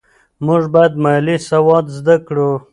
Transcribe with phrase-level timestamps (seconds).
[0.45, 2.51] موږ باید مالي سواد زده کړو.